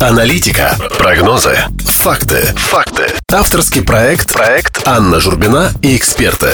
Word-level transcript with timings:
Аналитика, 0.00 0.76
прогнозы, 0.96 1.58
факты, 1.80 2.36
факты. 2.54 3.08
Авторский 3.32 3.82
проект, 3.82 4.32
проект 4.32 4.86
Анна 4.86 5.18
Журбина 5.18 5.72
и 5.82 5.96
эксперты. 5.96 6.52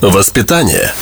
Воспитание. 0.00 0.92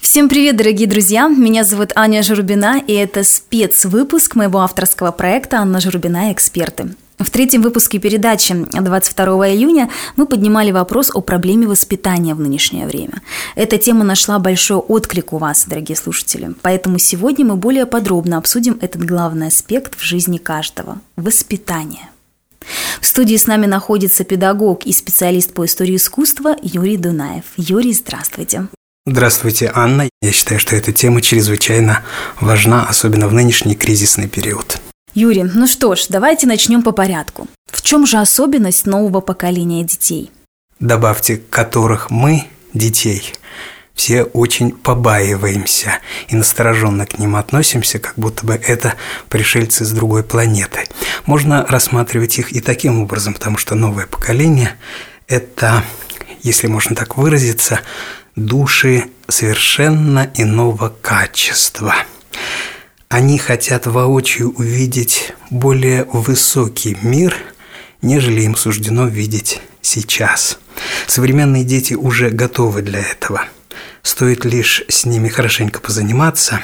Всем 0.00 0.30
привет, 0.30 0.56
дорогие 0.56 0.88
друзья! 0.88 1.28
Меня 1.28 1.64
зовут 1.64 1.92
Аня 1.94 2.22
Журбина, 2.22 2.80
и 2.86 2.94
это 2.94 3.24
спецвыпуск 3.24 4.36
моего 4.36 4.60
авторского 4.60 5.10
проекта 5.10 5.58
«Анна 5.58 5.80
Журбина. 5.80 6.32
Эксперты». 6.32 6.94
В 7.18 7.30
третьем 7.30 7.62
выпуске 7.62 7.98
передачи 7.98 8.54
22 8.54 9.24
июня 9.48 9.90
мы 10.14 10.26
поднимали 10.26 10.70
вопрос 10.70 11.10
о 11.12 11.20
проблеме 11.20 11.66
воспитания 11.66 12.34
в 12.34 12.40
нынешнее 12.40 12.86
время. 12.86 13.22
Эта 13.56 13.76
тема 13.76 14.04
нашла 14.04 14.38
большой 14.38 14.76
отклик 14.76 15.32
у 15.32 15.38
вас, 15.38 15.64
дорогие 15.66 15.96
слушатели. 15.96 16.54
Поэтому 16.62 16.98
сегодня 16.98 17.44
мы 17.44 17.56
более 17.56 17.86
подробно 17.86 18.38
обсудим 18.38 18.78
этот 18.80 19.04
главный 19.04 19.48
аспект 19.48 19.98
в 19.98 20.02
жизни 20.02 20.38
каждого– 20.38 21.00
воспитание. 21.16 22.08
В 23.00 23.06
студии 23.06 23.36
с 23.36 23.46
нами 23.46 23.66
находится 23.66 24.22
педагог 24.22 24.84
и 24.84 24.92
специалист 24.92 25.52
по 25.52 25.64
истории 25.64 25.96
искусства 25.96 26.56
Юрий 26.62 26.96
Дунаев. 26.96 27.44
Юрий, 27.56 27.94
здравствуйте. 27.94 28.68
Здравствуйте, 29.06 29.72
Анна. 29.74 30.08
Я 30.22 30.32
считаю, 30.32 30.60
что 30.60 30.76
эта 30.76 30.92
тема 30.92 31.20
чрезвычайно 31.22 32.04
важна, 32.40 32.86
особенно 32.86 33.26
в 33.26 33.32
нынешний 33.32 33.74
кризисный 33.74 34.28
период. 34.28 34.78
Юрий, 35.14 35.44
ну 35.44 35.66
что 35.66 35.94
ж, 35.94 36.06
давайте 36.08 36.46
начнем 36.46 36.82
по 36.82 36.92
порядку. 36.92 37.48
В 37.66 37.82
чем 37.82 38.06
же 38.06 38.18
особенность 38.18 38.86
нового 38.86 39.20
поколения 39.20 39.82
детей? 39.84 40.30
Добавьте, 40.80 41.38
которых 41.50 42.10
мы, 42.10 42.44
детей, 42.74 43.32
все 43.94 44.22
очень 44.22 44.70
побаиваемся 44.70 45.98
и 46.28 46.36
настороженно 46.36 47.04
к 47.04 47.18
ним 47.18 47.36
относимся, 47.36 47.98
как 47.98 48.14
будто 48.16 48.46
бы 48.46 48.54
это 48.54 48.94
пришельцы 49.28 49.84
с 49.84 49.90
другой 49.90 50.22
планеты. 50.22 50.84
Можно 51.26 51.66
рассматривать 51.66 52.38
их 52.38 52.52
и 52.52 52.60
таким 52.60 53.02
образом, 53.02 53.34
потому 53.34 53.56
что 53.56 53.74
новое 53.74 54.06
поколение– 54.06 54.76
это, 55.26 55.82
если 56.42 56.68
можно 56.68 56.94
так 56.94 57.16
выразиться, 57.16 57.80
души 58.36 59.06
совершенно 59.26 60.30
иного 60.34 60.94
качества– 61.02 61.94
они 63.08 63.38
хотят 63.38 63.86
воочию 63.86 64.52
увидеть 64.52 65.32
более 65.50 66.04
высокий 66.04 66.96
мир, 67.02 67.34
нежели 68.02 68.42
им 68.42 68.54
суждено 68.54 69.06
видеть 69.06 69.60
сейчас. 69.80 70.58
Современные 71.06 71.64
дети 71.64 71.94
уже 71.94 72.30
готовы 72.30 72.82
для 72.82 73.00
этого. 73.00 73.44
Стоит 74.02 74.44
лишь 74.44 74.84
с 74.88 75.06
ними 75.06 75.28
хорошенько 75.28 75.80
позаниматься, 75.80 76.60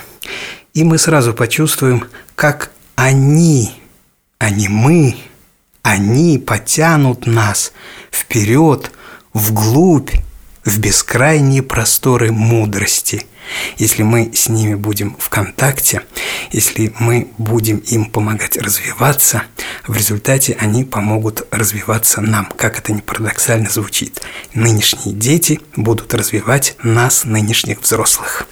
и 0.74 0.84
мы 0.84 0.98
сразу 0.98 1.32
почувствуем, 1.32 2.06
как 2.36 2.70
они, 2.94 3.72
а 4.38 4.50
не 4.50 4.68
мы, 4.68 5.16
они 5.82 6.38
потянут 6.38 7.26
нас 7.26 7.72
вперед, 8.12 8.92
вглубь, 9.32 10.10
в 10.64 10.78
бескрайние 10.78 11.62
просторы 11.62 12.32
мудрости– 12.32 13.26
если 13.76 14.02
мы 14.02 14.30
с 14.34 14.48
ними 14.48 14.74
будем 14.74 15.16
в 15.18 15.28
контакте, 15.28 16.02
если 16.52 16.92
мы 16.98 17.28
будем 17.38 17.78
им 17.78 18.06
помогать 18.06 18.56
развиваться, 18.56 19.42
в 19.86 19.96
результате 19.96 20.56
они 20.58 20.84
помогут 20.84 21.46
развиваться 21.50 22.20
нам, 22.20 22.46
как 22.56 22.78
это 22.78 22.92
не 22.92 23.02
парадоксально 23.02 23.70
звучит. 23.70 24.22
Нынешние 24.54 25.14
дети 25.14 25.60
будут 25.76 26.14
развивать 26.14 26.76
нас, 26.82 27.24
нынешних 27.24 27.80
взрослых. 27.82 28.46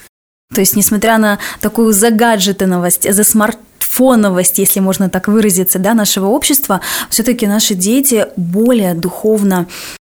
То 0.53 0.61
есть, 0.61 0.77
несмотря 0.77 1.19
на 1.19 1.39
такую 1.61 1.93
загаджетоновость, 1.93 3.11
засмартфоновость, 3.11 4.59
если 4.59 4.81
можно 4.81 5.09
так 5.09 5.29
выразиться, 5.29 5.79
да, 5.79 5.95
нашего 5.95 6.27
общества, 6.27 6.83
все-таки 7.09 7.47
наши 7.47 7.75
дети 7.75 8.27
более 8.37 8.95
духовно 8.95 9.67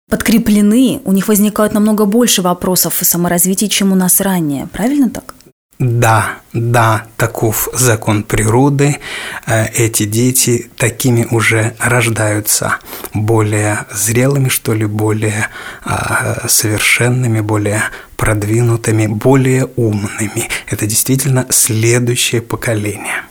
подкреплены, 0.09 1.01
у 1.05 1.11
них 1.11 1.27
возникает 1.27 1.73
намного 1.73 2.05
больше 2.05 2.41
вопросов 2.41 3.01
о 3.01 3.05
саморазвитии, 3.05 3.67
чем 3.67 3.91
у 3.91 3.95
нас 3.95 4.21
ранее. 4.21 4.67
Правильно 4.67 5.09
так? 5.09 5.33
Да, 5.79 6.39
да, 6.53 7.05
таков 7.17 7.69
закон 7.73 8.23
природы. 8.23 8.97
Э, 9.45 9.67
эти 9.67 10.05
дети 10.05 10.71
такими 10.75 11.27
уже 11.29 11.75
рождаются, 11.79 12.77
более 13.13 13.85
зрелыми, 13.91 14.49
что 14.49 14.73
ли, 14.73 14.85
более 14.87 15.49
а, 15.83 16.47
совершенными, 16.47 17.41
более 17.41 17.83
продвинутыми, 18.15 19.05
более 19.05 19.69
умными. 19.75 20.49
Это 20.65 20.87
действительно 20.87 21.45
следующее 21.51 22.41
поколение. 22.41 23.21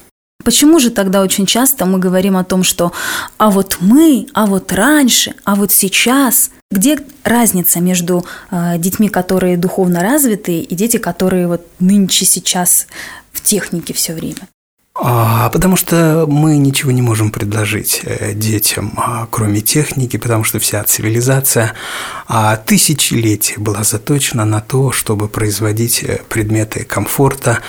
Почему 0.46 0.78
же 0.78 0.90
тогда 0.90 1.22
очень 1.22 1.44
часто 1.44 1.86
мы 1.86 1.98
говорим 1.98 2.36
о 2.36 2.44
том, 2.44 2.62
что 2.62 2.92
а 3.36 3.50
вот 3.50 3.78
мы, 3.80 4.28
а 4.32 4.46
вот 4.46 4.72
раньше, 4.72 5.34
а 5.42 5.56
вот 5.56 5.72
сейчас– 5.72 6.50
где 6.70 6.98
разница 7.22 7.80
между 7.80 8.24
э, 8.50 8.78
детьми, 8.78 9.08
которые 9.08 9.56
духовно 9.56 10.02
развиты, 10.02 10.58
и 10.58 10.74
дети, 10.74 10.96
которые 10.98 11.46
вот 11.46 11.64
нынче 11.78 12.24
сейчас 12.24 12.86
в 13.32 13.40
технике 13.40 13.94
все 13.94 14.14
время? 14.14 14.48
А, 14.98 15.50
потому 15.50 15.76
что 15.76 16.24
мы 16.26 16.56
ничего 16.56 16.90
не 16.90 17.02
можем 17.02 17.30
предложить 17.30 18.00
э, 18.02 18.32
детям, 18.32 18.94
а, 18.96 19.28
кроме 19.30 19.60
техники, 19.60 20.16
потому 20.16 20.42
что 20.42 20.58
вся 20.58 20.82
цивилизация 20.84 21.74
а, 22.28 22.56
тысячелетия 22.56 23.58
была 23.58 23.84
заточена 23.84 24.46
на 24.46 24.62
то, 24.62 24.92
чтобы 24.92 25.28
производить 25.28 26.02
э, 26.02 26.20
предметы 26.28 26.84
комфорта, 26.84 27.60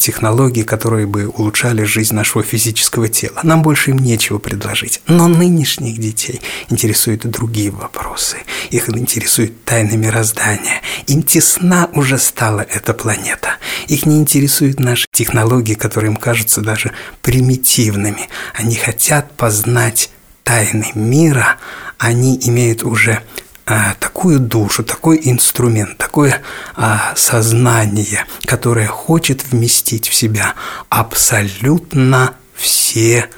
технологии, 0.00 0.64
которые 0.64 1.06
бы 1.06 1.28
улучшали 1.28 1.84
жизнь 1.84 2.16
нашего 2.16 2.42
физического 2.42 3.06
тела. 3.06 3.38
Нам 3.44 3.62
больше 3.62 3.90
им 3.90 3.98
нечего 3.98 4.38
предложить. 4.38 5.00
Но 5.06 5.28
нынешних 5.28 5.98
детей 5.98 6.40
интересуют 6.68 7.26
другие 7.26 7.70
вопросы. 7.70 8.38
Их 8.70 8.88
интересует 8.88 9.64
тайны 9.64 9.96
мироздания. 9.96 10.80
Им 11.06 11.22
тесна 11.22 11.88
уже 11.92 12.18
стала 12.18 12.62
эта 12.62 12.92
планета. 12.92 13.56
Их 13.86 14.04
не 14.04 14.18
интересуют 14.18 14.80
наши 14.80 15.06
технологии, 15.12 15.74
которые 15.74 16.10
им 16.10 16.16
кажутся 16.16 16.31
кажутся 16.32 16.62
даже 16.62 16.92
примитивными. 17.20 18.30
Они 18.54 18.74
хотят 18.74 19.32
познать 19.36 20.10
тайны 20.44 20.90
мира, 20.94 21.58
они 21.98 22.40
имеют 22.44 22.84
уже 22.84 23.20
а, 23.66 23.94
такую 24.00 24.40
душу, 24.40 24.82
такой 24.82 25.20
инструмент, 25.24 25.98
такое 25.98 26.40
а, 26.74 27.12
сознание, 27.16 28.24
которое 28.46 28.86
хочет 28.86 29.44
вместить 29.44 30.08
в 30.08 30.14
себя 30.14 30.54
абсолютно 30.88 32.34
все 32.54 33.28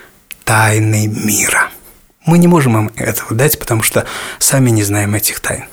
тайны 0.45 1.09
мира. 1.09 1.71
Мы 2.27 2.39
не 2.39 2.47
можем 2.47 2.79
им 2.79 2.93
этого 2.95 3.35
дать, 3.35 3.59
потому 3.59 3.83
что 3.83 4.07
сами 4.39 4.71
не 4.71 4.85
знаем 4.85 5.17
этих 5.17 5.41
тайн. 5.41 5.65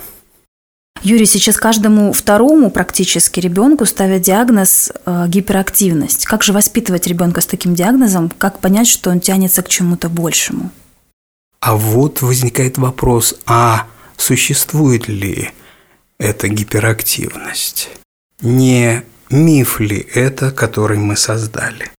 Юрий, 1.04 1.26
сейчас 1.26 1.58
каждому 1.58 2.14
второму 2.14 2.70
практически 2.70 3.40
ребенку 3.40 3.88
ставят 3.88 4.22
диагноз 4.22 4.92
э, 5.06 5.26
гиперактивность. 5.28 6.26
Как 6.26 6.44
же 6.44 6.54
воспитывать 6.54 7.08
ребенка 7.08 7.42
с 7.42 7.48
таким 7.48 7.74
диагнозом? 7.74 8.32
Как 8.38 8.60
понять, 8.60 8.88
что 8.88 9.10
он 9.10 9.20
тянется 9.20 9.64
к 9.64 9.68
чему-то 9.68 10.10
большему? 10.10 10.70
А 11.60 11.76
вот 11.76 12.22
возникает 12.22 12.78
вопрос, 12.78 13.36
а 13.48 13.88
существует 14.16 15.08
ли 15.08 15.50
эта 16.20 16.48
гиперактивность? 16.50 17.90
Не 18.42 19.04
миф 19.32 19.80
ли 19.80 20.08
это, 20.14 20.52
который 20.52 21.00
мы 21.00 21.18
создали? 21.18 21.90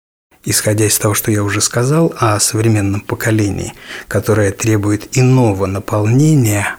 Исходя 0.45 0.87
из 0.87 0.97
того, 0.99 1.15
что 1.15 1.33
я 1.33 1.43
уже 1.43 1.61
сказал 1.61 2.15
о 2.19 2.39
современном 2.39 3.01
поколении, 3.01 3.75
которое 4.07 4.53
требует 4.53 5.17
иного 5.17 5.67
наполнения 5.67 6.77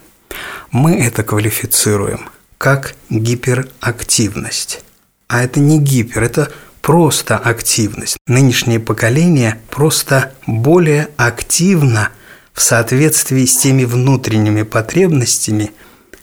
мы 0.73 0.95
это 0.95 1.23
квалифицируем 1.23 2.29
как 2.57 2.95
гиперактивность. 3.09 4.81
А 5.27 5.43
это 5.43 5.59
не 5.59 5.79
гипер, 5.79 6.23
это 6.23 6.51
просто 6.81 7.37
активность. 7.37 8.17
Нынешнее 8.27 8.79
поколение 8.79 9.61
просто 9.69 10.33
более 10.47 11.09
активно 11.15 12.09
в 12.53 12.61
соответствии 12.61 13.45
с 13.45 13.57
теми 13.57 13.85
внутренними 13.85 14.63
потребностями, 14.63 15.71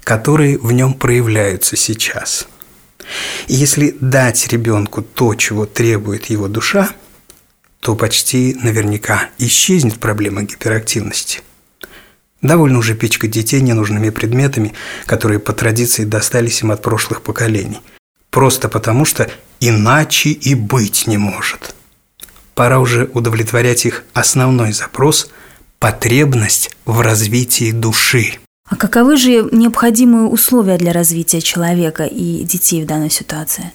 которые 0.03 0.59
в 0.59 0.73
нем 0.73 0.95
проявляются 0.95 1.77
сейчас. 1.77 2.49
И 3.47 3.55
если 3.55 3.97
дать 4.01 4.49
ребенку 4.49 5.03
то, 5.03 5.35
чего 5.35 5.65
требует 5.65 6.27
его 6.27 6.49
душа, 6.49 6.91
то 7.81 7.95
почти 7.95 8.57
наверняка 8.63 9.29
исчезнет 9.39 10.01
проблема 10.01 10.43
гиперактивности– 10.43 11.41
Довольно 12.43 12.79
уже 12.79 12.95
пичкать 12.95 13.31
детей 13.31 13.61
ненужными 13.61 14.11
предметами, 14.11 14.73
которые 15.07 15.41
по 15.41 15.53
традиции 15.53 16.05
достались 16.05 16.63
им 16.63 16.71
от 16.71 16.83
прошлых 16.83 17.23
поколений. 17.23 17.81
Просто 18.31 18.69
потому, 18.69 19.05
что 19.05 19.31
иначе 19.61 20.31
и 20.31 20.55
быть 20.55 21.07
не 21.07 21.19
может. 21.19 21.75
Пора 22.55 22.79
уже 22.79 23.11
удовлетворять 23.13 23.87
их 23.87 24.05
основной 24.13 24.73
запрос– 24.73 25.31
потребность 25.81 26.77
в 26.85 27.01
развитии 27.01 27.73
души. 27.73 28.39
А 28.69 28.77
каковы 28.77 29.17
же 29.17 29.49
необходимые 29.51 30.27
условия 30.27 30.77
для 30.77 30.93
развития 30.93 31.41
человека 31.41 32.05
и 32.05 32.45
детей 32.45 32.85
в 32.85 32.87
данной 32.87 33.11
ситуации? 33.11 33.73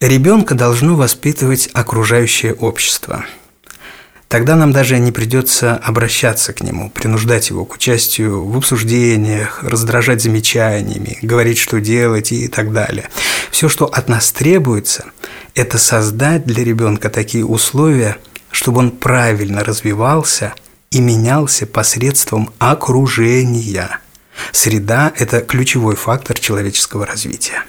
Ребенка 0.00 0.54
должно 0.54 0.96
воспитывать 0.96 1.68
окружающее 1.74 2.54
общество. 2.54 3.26
Тогда 4.30 4.54
нам 4.54 4.70
даже 4.70 4.96
не 5.00 5.10
придется 5.10 5.74
обращаться 5.74 6.52
к 6.52 6.62
нему, 6.62 6.88
принуждать 6.88 7.50
его 7.50 7.64
к 7.64 7.74
участию 7.74 8.44
в 8.44 8.56
обсуждениях, 8.56 9.64
раздражать 9.64 10.22
замечаниями, 10.22 11.18
говорить, 11.20 11.58
что 11.58 11.80
делать 11.80 12.30
и 12.30 12.46
так 12.46 12.72
далее. 12.72 13.08
Все, 13.50 13.68
что 13.68 13.86
от 13.86 14.08
нас 14.08 14.30
требуется, 14.30 15.06
это 15.56 15.78
создать 15.78 16.44
для 16.44 16.62
ребенка 16.62 17.10
такие 17.10 17.44
условия, 17.44 18.18
чтобы 18.52 18.78
он 18.78 18.92
правильно 18.92 19.64
развивался 19.64 20.54
и 20.92 21.00
менялся 21.00 21.66
посредством 21.66 22.52
окружения. 22.60 23.98
Среда– 24.52 25.12
это 25.18 25.40
ключевой 25.40 25.96
фактор 25.96 26.38
человеческого 26.38 27.04
развития. 27.04 27.64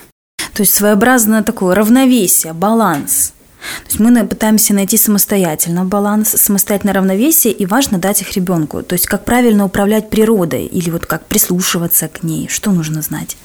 То 0.54 0.62
есть 0.62 0.76
своеобразное 0.76 1.42
такое 1.42 1.74
равновесие, 1.74 2.54
баланс– 2.54 3.34
то 3.84 3.88
есть 3.88 4.00
мы 4.00 4.28
пытаемся 4.28 4.74
найти 4.74 4.98
самостоятельно 4.98 5.86
баланс, 5.86 6.30
самостоятельное 6.30 6.96
равновесие, 6.96 7.54
и 7.54 7.66
важно 7.66 7.98
дать 8.00 8.22
их 8.22 8.34
ребенку. 8.34 8.82
То 8.84 8.94
есть 8.94 9.06
как 9.06 9.26
правильно 9.26 9.66
управлять 9.66 10.10
природой 10.10 10.66
или 10.66 10.90
вот 10.90 11.06
как 11.06 11.26
прислушиваться 11.26 12.08
к 12.08 12.24
ней, 12.24 12.48
что 12.48 12.72
нужно 12.72 13.02
знать? 13.02 13.38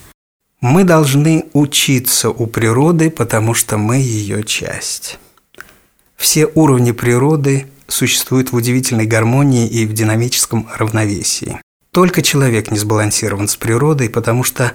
Мы 0.59 0.83
должны 0.83 1.45
учиться 1.53 2.29
у 2.29 2.47
природы, 2.47 3.11
потому 3.11 3.53
что 3.53 3.77
мы 3.77 3.97
ее 3.97 4.43
часть. 4.43 5.19
Все 6.15 6.47
уровни 6.47 6.91
природы 6.91 7.67
существуют 7.87 8.51
в 8.51 8.55
удивительной 8.55 9.05
гармонии 9.05 9.67
и 9.67 9.85
в 9.85 9.93
динамическом 9.93 10.67
равновесии. 10.75 11.61
Только 11.91 12.23
человек 12.23 12.71
не 12.71 12.79
сбалансирован 12.79 13.47
с 13.47 13.55
природой, 13.55 14.09
потому 14.09 14.43
что 14.43 14.73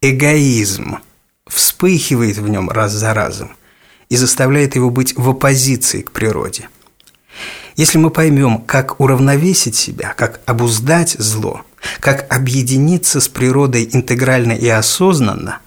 эгоизм 0.00 0.98
вспыхивает 1.46 2.38
в 2.38 2.48
нем 2.48 2.70
раз 2.70 2.92
за 2.92 3.12
разом 3.12 3.50
и 4.08 4.16
заставляет 4.16 4.74
его 4.74 4.90
быть 4.90 5.16
в 5.16 5.28
оппозиции 5.28 6.02
к 6.02 6.10
природе. 6.12 6.68
Если 7.76 7.98
мы 7.98 8.10
поймем, 8.10 8.62
как 8.62 9.00
уравновесить 9.00 9.76
себя, 9.76 10.14
как 10.16 10.40
обуздать 10.46 11.10
зло, 11.18 11.62
как 12.00 12.32
объединиться 12.32 13.20
с 13.20 13.28
природой 13.28 13.88
интегрально 13.92 14.52
и 14.52 14.68
осознанно, 14.68 15.60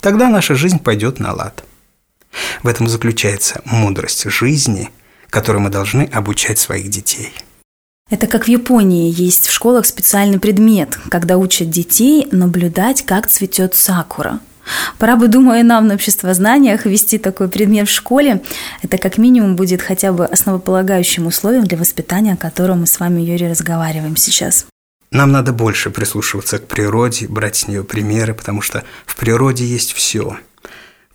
тогда 0.00 0.28
наша 0.28 0.56
жизнь 0.56 0.80
пойдет 0.80 1.20
на 1.20 1.32
лад. 1.32 1.64
В 2.62 2.68
этом 2.68 2.88
заключается 2.88 3.62
мудрость 3.64 4.28
жизни, 4.28 4.90
которой 5.30 5.58
мы 5.58 5.70
должны 5.70 6.02
обучать 6.02 6.58
своих 6.58 6.90
детей. 6.90 7.32
Это 8.10 8.26
как 8.26 8.44
в 8.44 8.48
Японии 8.48 9.12
есть 9.12 9.48
в 9.48 9.52
школах 9.52 9.86
специальный 9.86 10.38
предмет, 10.38 10.98
когда 11.10 11.36
учат 11.36 11.70
детей 11.70 12.26
наблюдать, 12.30 13.04
как 13.04 13.28
цветет 13.28 13.74
сакура– 13.74 14.40
Пора 14.98 15.16
бы, 15.16 15.28
думаю, 15.28 15.64
нам 15.64 15.86
на 15.86 15.94
обществознаниях 15.94 16.86
вести 16.86 17.18
такой 17.18 17.48
предмет 17.48 17.88
в 17.88 17.92
школе. 17.92 18.42
Это 18.82 18.98
как 18.98 19.18
минимум 19.18 19.56
будет 19.56 19.82
хотя 19.82 20.12
бы 20.12 20.24
основополагающим 20.24 21.26
условием 21.26 21.64
для 21.64 21.78
воспитания, 21.78 22.34
о 22.34 22.36
котором 22.36 22.80
мы 22.80 22.86
с 22.86 23.00
вами, 23.00 23.20
Юрий, 23.20 23.48
разговариваем 23.48 24.16
сейчас. 24.16 24.66
Нам 25.10 25.32
надо 25.32 25.52
больше 25.52 25.90
прислушиваться 25.90 26.58
к 26.58 26.66
природе, 26.66 27.28
брать 27.28 27.56
с 27.56 27.68
нее 27.68 27.84
примеры, 27.84 28.34
потому 28.34 28.60
что 28.60 28.84
в 29.06 29.16
природе 29.16 29.64
есть 29.64 29.92
все. 29.92 30.36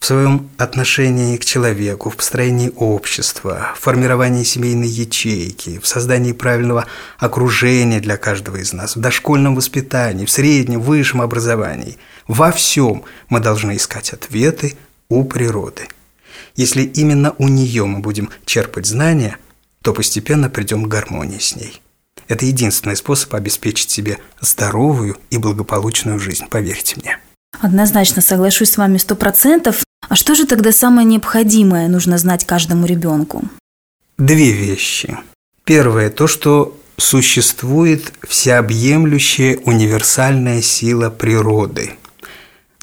В 0.02 0.06
своем 0.08 0.50
отношении 0.58 1.38
к 1.38 1.46
человеку, 1.46 2.10
в 2.10 2.18
построении 2.18 2.74
общества, 2.76 3.70
в 3.76 3.80
формировании 3.80 4.44
семейной 4.44 4.90
ячейки, 4.90 5.80
в 5.80 5.88
создании 5.88 6.34
правильного 6.34 6.88
окружения 7.20 8.02
для 8.02 8.18
каждого 8.18 8.58
из 8.58 8.74
нас, 8.74 8.98
в 8.98 9.00
дошкольном 9.00 9.56
воспитании, 9.56 10.26
в 10.26 10.32
среднем, 10.32 10.82
высшем 10.82 11.22
образовании– 11.22 11.98
во 12.32 12.54
всем 12.54 13.04
мы 13.28 13.42
должны 13.42 13.76
искать 13.76 14.14
ответы 14.14 14.78
у 15.10 15.26
природы. 15.26 15.88
Если 16.56 16.84
именно 16.84 17.36
у 17.40 17.50
нее 17.50 17.86
мы 17.86 18.00
будем 18.00 18.30
черпать 18.46 18.86
знания, 18.86 19.38
то 19.82 19.94
постепенно 19.94 20.50
придем 20.50 20.86
к 20.86 20.88
гармонии 20.88 21.40
с 21.40 21.56
ней. 21.58 21.82
Это 22.30 22.46
единственный 22.46 22.96
способ 22.96 23.34
обеспечить 23.36 23.90
себе 23.90 24.18
здоровую 24.40 25.18
и 25.30 25.38
благополучную 25.38 26.20
жизнь, 26.20 26.46
поверьте 26.50 26.96
мне. 27.02 27.20
Однозначно 27.60 28.22
соглашусь 28.22 28.72
с 28.72 28.78
вами 28.78 28.98
сто 28.98 29.16
процентов. 29.16 29.84
А 30.10 30.16
что 30.16 30.36
же 30.36 30.46
тогда 30.46 30.72
самое 30.72 31.06
необходимое 31.06 31.88
нужно 31.88 32.18
знать 32.18 32.46
каждому 32.46 32.86
ребенку? 32.86 33.44
Две 34.18 34.52
вещи. 34.52 35.18
Первое– 35.64 36.10
то, 36.12 36.28
что 36.28 36.78
существует 36.98 38.14
всеобъемлющая 38.28 39.58
универсальная 39.58 40.62
сила 40.62 41.10
природы– 41.10 41.94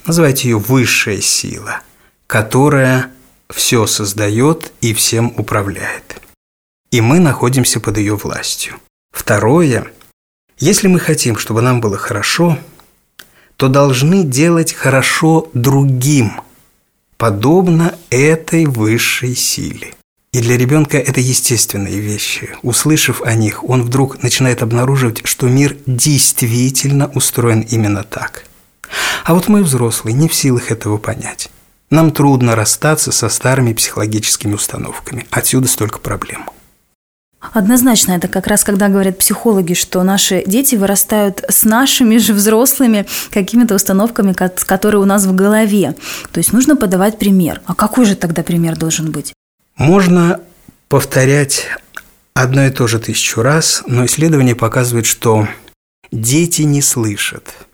называйте 0.09 0.49
ее 0.49 0.59
высшая 0.59 1.20
сила, 1.20 1.82
которая 2.26 3.11
все 3.50 3.87
создает 3.87 4.73
и 4.81 4.94
всем 4.94 5.35
управляет. 5.37 6.21
И 6.91 7.00
мы 7.03 7.21
находимся 7.21 7.79
под 7.79 7.99
ее 7.99 8.17
властью. 8.17 8.76
Второе, 9.12 9.87
если 10.59 10.88
мы 10.88 10.99
хотим, 10.99 11.37
чтобы 11.37 11.61
нам 11.61 11.81
было 11.81 11.99
хорошо, 11.99 12.59
то 13.56 13.69
должны 13.69 14.25
делать 14.25 14.73
хорошо 14.73 15.50
другим, 15.53 16.41
подобно 17.19 17.94
этой 18.11 18.65
высшей 18.65 19.35
силе. 19.35 19.94
И 20.32 20.41
для 20.41 20.56
ребенка 20.56 20.99
это 20.99 21.20
естественные 21.20 21.99
вещи. 21.99 22.50
Услышав 22.62 23.23
о 23.23 23.35
них, 23.35 23.65
он 23.65 23.82
вдруг 23.82 24.23
начинает 24.23 24.62
обнаруживать, 24.62 25.23
что 25.25 25.49
мир 25.49 25.76
действительно 25.87 27.09
устроен 27.09 27.61
именно 27.61 28.05
так. 28.05 28.44
А 29.25 29.35
вот 29.35 29.49
мы, 29.49 29.62
взрослые, 29.62 30.15
не 30.15 30.29
в 30.29 30.35
силах 30.35 30.70
этого 30.70 30.99
понять. 30.99 31.50
Нам 31.91 32.11
трудно 32.11 32.55
расстаться 32.55 33.11
со 33.11 33.29
старыми 33.29 33.73
психологическими 33.73 34.55
установками. 34.55 35.26
Отсюда 35.31 35.67
столько 35.69 35.99
проблем. 35.99 36.49
Однозначно, 37.40 38.12
это 38.12 38.26
как 38.26 38.46
раз 38.49 38.64
когда 38.64 38.88
говорят 38.88 39.19
психологи, 39.19 39.75
что 39.75 40.02
наши 40.02 40.43
дети 40.44 40.75
вырастают 40.75 41.44
с 41.49 41.64
нашими 41.64 42.17
же 42.19 42.35
взрослыми 42.35 43.06
какими-то 43.31 43.76
установками, 43.76 44.32
которые 44.32 45.00
у 45.00 45.05
нас 45.05 45.25
в 45.25 45.35
голове. 45.35 45.94
То 46.32 46.38
есть 46.38 46.52
нужно 46.52 46.76
подавать 46.76 47.19
пример. 47.19 47.62
А 47.64 47.75
какой 47.75 48.06
же 48.06 48.17
тогда 48.17 48.43
пример 48.43 48.76
должен 48.76 49.12
быть? 49.12 49.32
Можно 49.76 50.40
повторять 50.88 51.67
одно 52.35 52.67
и 52.67 52.70
то 52.70 52.87
же 52.88 52.99
тысячу 52.99 53.43
раз, 53.43 53.85
но 53.87 54.05
исследования 54.06 54.56
показывают, 54.56 55.06
что 55.06 55.46
дети 56.11 56.62
не 56.62 56.82
слышат– 56.82 57.55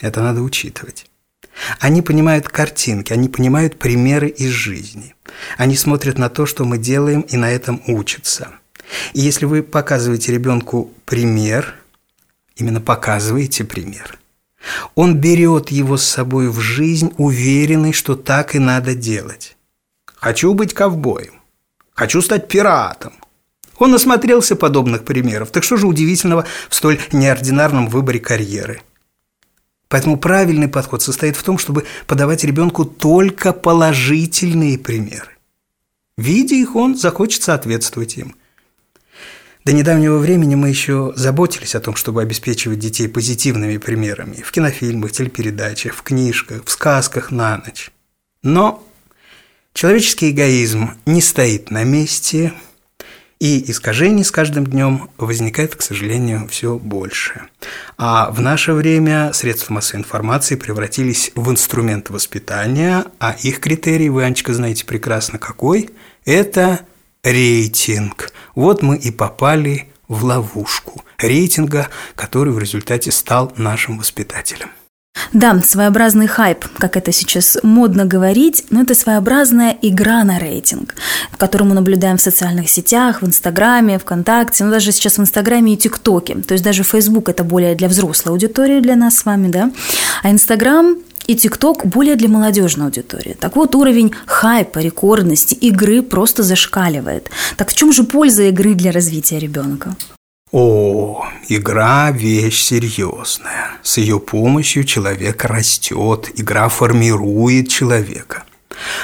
это 0.00 0.22
надо 0.22 0.42
учитывать. 0.42 1.06
Они 1.80 2.02
понимают 2.02 2.48
картинки, 2.48 3.12
они 3.12 3.28
понимают 3.28 3.78
примеры 3.78 4.28
из 4.28 4.50
жизни. 4.50 5.14
Они 5.56 5.76
смотрят 5.76 6.18
на 6.18 6.28
то, 6.28 6.46
что 6.46 6.64
мы 6.64 6.78
делаем, 6.78 7.22
и 7.22 7.36
на 7.36 7.50
этом 7.50 7.82
учатся. 7.88 8.50
И 9.12 9.20
если 9.20 9.44
вы 9.44 9.62
показываете 9.62 10.32
ребенку 10.32 10.90
пример, 11.04 11.74
именно 12.56 12.80
показываете 12.80 13.64
пример, 13.64 14.18
он 14.94 15.16
берет 15.16 15.70
его 15.70 15.96
с 15.96 16.04
собой 16.04 16.48
в 16.48 16.60
жизнь, 16.60 17.12
уверенный, 17.16 17.92
что 17.92 18.16
так 18.16 18.54
и 18.54 18.58
надо 18.58 18.94
делать. 18.94 19.56
Хочу 20.04 20.52
быть 20.54 20.74
ковбоем. 20.74 21.34
Хочу 21.94 22.22
стать 22.22 22.48
пиратом. 22.48 23.12
Он 23.78 23.92
насмотрелся 23.92 24.56
подобных 24.56 25.04
примеров. 25.04 25.50
Так 25.50 25.62
что 25.62 25.76
же 25.76 25.86
удивительного 25.86 26.44
в 26.68 26.74
столь 26.74 26.98
неординарном 27.12 27.88
выборе 27.88 28.18
карьеры– 28.18 28.82
Поэтому 29.88 30.18
правильный 30.18 30.68
подход 30.68 31.02
состоит 31.02 31.36
в 31.36 31.42
том, 31.42 31.58
чтобы 31.58 31.86
подавать 32.06 32.44
ребенку 32.44 32.84
только 32.84 33.52
положительные 33.52 34.78
примеры. 34.78 35.30
Видя 36.18 36.54
их, 36.54 36.76
он 36.76 36.96
захочет 36.96 37.42
соответствовать 37.42 38.18
им. 38.18 38.36
До 39.68 39.74
недавнего 39.74 40.16
времени 40.16 40.54
мы 40.54 40.70
еще 40.70 41.12
заботились 41.14 41.74
о 41.74 41.80
том, 41.80 41.94
чтобы 41.94 42.22
обеспечивать 42.22 42.78
детей 42.78 43.06
позитивными 43.06 43.76
примерами 43.76 44.36
в 44.36 44.50
кинофильмах, 44.50 45.12
телепередачах, 45.12 45.94
в 45.94 46.00
книжках, 46.00 46.64
в 46.64 46.70
сказках 46.70 47.30
на 47.30 47.58
ночь. 47.58 47.90
Но 48.42 48.82
человеческий 49.74 50.30
эгоизм 50.30 50.92
не 51.04 51.20
стоит 51.20 51.70
на 51.70 51.84
месте– 51.84 52.54
и 53.40 53.70
искажений 53.70 54.24
с 54.24 54.32
каждым 54.32 54.66
днем 54.66 55.10
возникает, 55.16 55.76
к 55.76 55.82
сожалению, 55.82 56.48
все 56.48 56.76
больше. 56.76 57.42
А 57.96 58.32
в 58.32 58.40
наше 58.40 58.72
время 58.72 59.32
средства 59.32 59.74
массовой 59.74 60.00
информации 60.00 60.56
превратились 60.56 61.30
в 61.36 61.48
инструмент 61.48 62.10
воспитания, 62.10 63.04
а 63.20 63.36
их 63.40 63.60
критерий, 63.60 64.08
вы, 64.08 64.24
Анечка, 64.24 64.54
знаете 64.54 64.84
прекрасно 64.84 65.38
какой, 65.38 65.90
это 66.24 66.80
рейтинг. 67.22 68.32
Вот 68.54 68.82
мы 68.82 68.96
и 68.96 69.10
попали 69.10 69.88
в 70.08 70.24
ловушку 70.24 71.02
рейтинга, 71.18 71.88
который 72.14 72.52
в 72.52 72.58
результате 72.58 73.12
стал 73.12 73.52
нашим 73.56 73.98
воспитателем. 73.98 74.70
Да, 75.32 75.60
своеобразный 75.62 76.26
хайп, 76.26 76.64
как 76.78 76.96
это 76.96 77.12
сейчас 77.12 77.58
модно 77.62 78.04
говорить, 78.04 78.64
но 78.70 78.82
это 78.82 78.94
своеобразная 78.94 79.76
игра 79.82 80.22
на 80.24 80.38
рейтинг, 80.38 80.94
которую 81.36 81.68
мы 81.68 81.74
наблюдаем 81.74 82.16
в 82.18 82.22
социальных 82.22 82.70
сетях, 82.70 83.20
в 83.20 83.26
Инстаграме, 83.26 83.98
ВКонтакте, 83.98 84.64
ну 84.64 84.70
даже 84.70 84.92
сейчас 84.92 85.18
в 85.18 85.20
Инстаграме 85.20 85.74
и 85.74 85.76
ТикТоке. 85.76 86.36
То 86.36 86.52
есть 86.52 86.64
даже 86.64 86.82
Фейсбук– 86.82 87.28
это 87.30 87.44
более 87.44 87.74
для 87.74 87.88
взрослой 87.88 88.30
аудитории, 88.30 88.80
для 88.80 88.96
нас 88.96 89.16
с 89.16 89.24
вами, 89.24 89.48
да. 89.48 89.70
А 90.22 90.30
Инстаграм 90.30 90.96
и 91.28 91.36
ТикТок 91.36 91.86
более 91.86 92.16
для 92.16 92.28
молодежной 92.28 92.86
аудитории. 92.86 93.36
Так 93.38 93.54
вот, 93.54 93.74
уровень 93.76 94.12
хайпа, 94.26 94.80
рекордности, 94.80 95.54
игры 95.54 96.02
просто 96.02 96.42
зашкаливает. 96.42 97.30
Так 97.56 97.70
в 97.70 97.74
чем 97.74 97.92
же 97.92 98.02
польза 98.02 98.44
игры 98.44 98.74
для 98.74 98.90
развития 98.90 99.38
ребенка? 99.38 99.94
О, 100.50 101.26
игра– 101.48 102.10
вещь 102.12 102.62
серьезная. 102.62 103.72
С 103.82 103.98
ее 103.98 104.18
помощью 104.18 104.84
человек 104.84 105.44
растет, 105.44 106.30
игра 106.34 106.70
формирует 106.70 107.68
человека. 107.68 108.44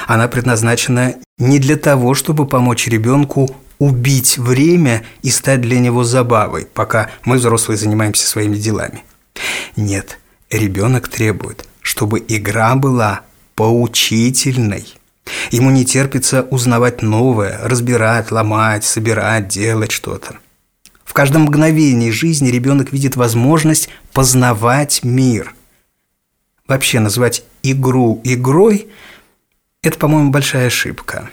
Она 0.07 0.27
предназначена 0.27 1.15
не 1.37 1.59
для 1.59 1.75
того, 1.75 2.15
чтобы 2.15 2.47
помочь 2.47 2.87
ребенку 2.87 3.55
убить 3.77 4.39
время 4.39 5.03
и 5.21 5.29
стать 5.29 5.61
для 5.61 5.79
него 5.79 6.03
забавой, 6.03 6.65
пока 6.73 7.11
мы, 7.25 7.37
взрослые, 7.37 7.77
занимаемся 7.77 8.25
своими 8.25 8.55
делами. 8.55 9.03
Нет, 9.75 10.17
ребенок 10.49 11.09
требует, 11.09 11.67
чтобы 11.85 12.25
игра 12.27 12.73
была 12.73 13.21
поучительной. 13.53 14.91
Ему 15.51 15.69
не 15.69 15.85
терпится 15.85 16.41
узнавать 16.41 17.03
новое, 17.03 17.59
разбирать, 17.61 18.31
ломать, 18.31 18.83
собирать, 18.83 19.49
делать 19.49 19.91
что-то. 19.91 20.37
В 21.03 21.13
каждом 21.13 21.43
мгновении 21.43 22.09
жизни 22.09 22.49
ребенок 22.49 22.91
видит 22.91 23.15
возможность 23.15 23.89
познавать 24.13 25.03
мир. 25.03 25.53
Вообще 26.67 26.99
назвать 26.99 27.43
игру 27.61 28.19
игрой– 28.23 28.87
это, 29.83 29.99
по-моему, 29.99 30.31
большая 30.31 30.67
ошибка. 30.67 31.29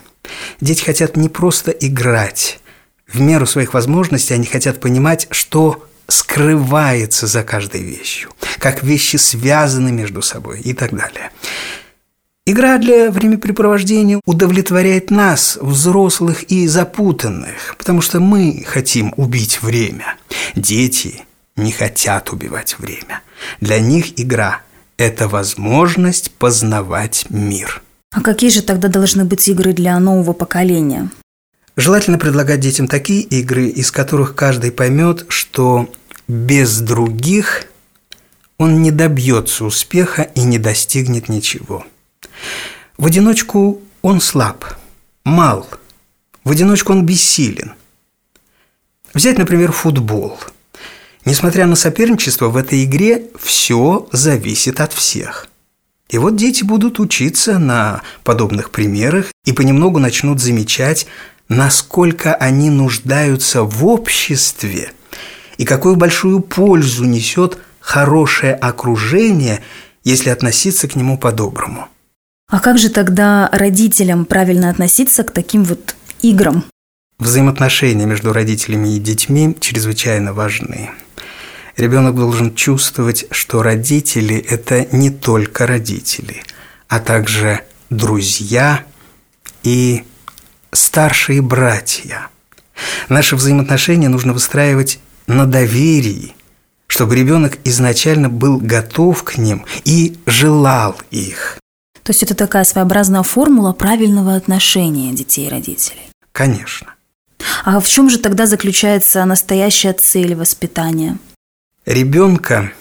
Дети 0.60 0.84
хотят 0.84 1.16
не 1.16 1.30
просто 1.30 1.70
играть. 1.70 2.60
В 3.06 3.22
меру 3.22 3.46
своих 3.46 3.72
возможностей 3.72 4.34
они 4.34 4.44
хотят 4.44 4.80
понимать, 4.80 5.28
что 5.30 5.88
скрывается 6.08 7.26
за 7.26 7.42
каждой 7.42 7.82
вещью, 7.82 8.30
как 8.58 8.82
вещи 8.82 9.16
связаны 9.16 9.92
между 9.92 10.22
собой 10.22 10.60
и 10.60 10.72
так 10.72 10.90
далее. 10.90 11.30
Игра 12.44 12.78
для 12.78 13.10
времяпрепровождения 13.10 14.20
удовлетворяет 14.26 15.12
нас, 15.12 15.56
взрослых 15.60 16.42
и 16.50 16.66
запутанных, 16.66 17.76
потому 17.78 18.00
что 18.00 18.18
мы 18.18 18.64
хотим 18.66 19.14
убить 19.16 19.62
время. 19.62 20.16
Дети 20.56 21.22
не 21.54 21.70
хотят 21.70 22.32
убивать 22.32 22.78
время. 22.80 23.22
Для 23.60 23.78
них 23.78 24.18
игра– 24.18 24.62
это 24.96 25.28
возможность 25.28 26.32
познавать 26.32 27.26
мир. 27.30 27.80
А 28.12 28.20
какие 28.20 28.50
же 28.50 28.62
тогда 28.62 28.88
должны 28.88 29.24
быть 29.24 29.46
игры 29.48 29.72
для 29.72 29.98
нового 30.00 30.32
поколения? 30.32 31.10
Желательно 31.76 32.18
предлагать 32.18 32.60
детям 32.60 32.86
такие 32.86 33.22
игры, 33.22 33.68
из 33.68 33.90
которых 33.90 34.34
каждый 34.34 34.72
поймет, 34.72 35.24
что 35.28 35.88
без 36.28 36.80
других 36.80 37.64
он 38.58 38.82
не 38.82 38.90
добьется 38.90 39.64
успеха 39.64 40.22
и 40.22 40.42
не 40.42 40.58
достигнет 40.58 41.28
ничего– 41.28 41.84
в 42.98 43.06
одиночку 43.06 43.80
он 44.02 44.20
слаб, 44.20 44.64
мал, 45.24 45.68
в 46.44 46.50
одиночку 46.50 46.92
он 46.92 47.06
бессилен. 47.06 47.72
Взять, 49.14 49.38
например, 49.38 49.72
футбол. 49.72 50.38
Несмотря 51.24 51.66
на 51.66 51.76
соперничество, 51.76 52.48
в 52.48 52.56
этой 52.56 52.84
игре 52.84 53.26
все 53.38 54.08
зависит 54.12 54.80
от 54.80 54.92
всех. 54.92 55.48
И 56.08 56.18
вот 56.18 56.36
дети 56.36 56.62
будут 56.62 57.00
учиться 57.00 57.58
на 57.58 58.02
подобных 58.24 58.70
примерах 58.70 59.32
и 59.46 59.52
понемногу 59.52 59.98
начнут 59.98 60.40
замечать, 60.40 61.06
насколько 61.52 62.34
они 62.34 62.70
нуждаются 62.70 63.62
в 63.62 63.86
обществе 63.86 64.92
и 65.58 65.64
какую 65.64 65.96
большую 65.96 66.40
пользу 66.40 67.04
несет 67.04 67.58
хорошее 67.80 68.54
окружение, 68.54 69.60
если 70.04 70.30
относиться 70.30 70.88
к 70.88 70.96
нему 70.96 71.18
по-доброму. 71.18 71.88
А 72.50 72.60
как 72.60 72.78
же 72.78 72.90
тогда 72.90 73.48
родителям 73.52 74.24
правильно 74.24 74.70
относиться 74.70 75.24
к 75.24 75.30
таким 75.30 75.64
вот 75.64 75.94
играм? 76.22 76.64
Взаимоотношения 77.18 78.04
между 78.04 78.32
родителями 78.32 78.96
и 78.96 78.98
детьми 78.98 79.56
чрезвычайно 79.60 80.32
важны. 80.32 80.90
Ребенок 81.76 82.16
должен 82.16 82.54
чувствовать, 82.54 83.26
что 83.30 83.62
родители– 83.62 84.36
это 84.50 84.86
не 84.94 85.10
только 85.10 85.66
родители, 85.66 86.42
а 86.88 87.00
также 87.00 87.60
друзья 87.88 88.84
и 89.62 90.04
старшие 90.72 91.42
братья. 91.42 92.28
Наши 93.08 93.36
взаимоотношения 93.36 94.08
нужно 94.08 94.32
выстраивать 94.32 94.98
на 95.26 95.46
доверии, 95.46 96.34
чтобы 96.86 97.16
ребенок 97.16 97.58
изначально 97.64 98.28
был 98.28 98.58
готов 98.58 99.22
к 99.22 99.38
ним 99.38 99.64
и 99.84 100.18
желал 100.26 100.96
их. 101.10 101.58
То 102.02 102.10
есть 102.10 102.22
это 102.22 102.34
такая 102.34 102.64
своеобразная 102.64 103.22
формула 103.22 103.72
правильного 103.72 104.34
отношения 104.34 105.12
детей 105.12 105.46
и 105.46 105.50
родителей. 105.50 106.10
Конечно. 106.32 106.94
А 107.64 107.80
в 107.80 107.88
чем 107.88 108.10
же 108.10 108.18
тогда 108.18 108.46
заключается 108.46 109.24
настоящая 109.24 109.92
цель 109.92 110.34
воспитания? 110.34 111.18
Ребенка 111.86 112.72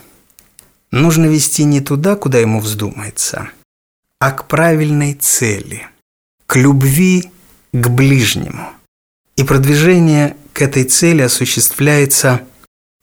нужно 0.92 1.26
вести 1.26 1.64
не 1.64 1.82
туда, 1.82 2.16
куда 2.16 2.40
ему 2.40 2.60
вздумается, 2.60 3.50
а 4.20 4.32
к 4.32 4.48
правильной 4.48 5.14
цели, 5.16 5.88
к 6.46 6.56
любви 6.56 7.32
к 7.72 7.88
ближнему. 7.90 8.70
И 9.36 9.44
продвижение 9.44 10.36
к 10.54 10.62
этой 10.62 10.84
цели 10.84 11.22
осуществляется, 11.22 12.42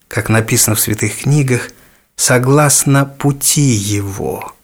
как 0.09 0.29
написано 0.29 0.77
в 0.77 0.81
святых 0.81 1.23
книгах, 1.23 1.71
согласно 2.17 3.05
пути 3.05 3.61
его– 3.61 4.55